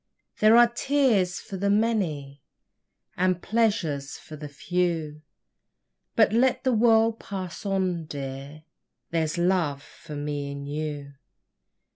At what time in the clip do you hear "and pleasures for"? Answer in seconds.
3.15-4.35